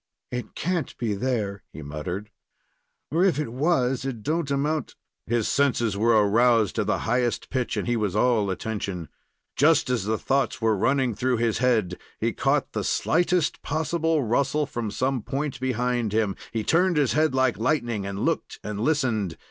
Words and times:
"It 0.31 0.55
can't 0.55 0.97
be 0.97 1.13
there," 1.13 1.61
he 1.71 1.83
muttered; 1.83 2.31
"or 3.11 3.23
if 3.23 3.37
it 3.37 3.53
was, 3.53 4.03
it 4.03 4.23
do 4.23 4.39
n't 4.41 4.49
amount" 4.49 4.95
His 5.27 5.47
senses 5.47 5.95
were 5.95 6.27
aroused 6.27 6.73
to 6.77 6.83
the 6.83 6.97
highest 7.05 7.51
pitch, 7.51 7.77
and 7.77 7.87
he 7.87 7.95
was 7.95 8.15
all 8.15 8.49
attention. 8.49 9.09
Just 9.55 9.91
as 9.91 10.05
the 10.05 10.17
thoughts 10.17 10.59
were 10.59 10.75
running 10.75 11.13
through 11.13 11.37
his 11.37 11.59
head, 11.59 11.99
he 12.19 12.33
caught 12.33 12.71
the 12.71 12.83
slightest 12.83 13.61
possible 13.61 14.23
rustle 14.23 14.65
from 14.65 14.89
some 14.89 15.21
point 15.21 15.59
behind 15.59 16.13
him. 16.13 16.35
He 16.51 16.63
turned 16.63 16.97
his 16.97 17.13
head 17.13 17.35
like 17.35 17.59
lightning, 17.59 18.03
and 18.07 18.21
looked 18.25 18.59
and 18.63 18.79
listened. 18.79 19.37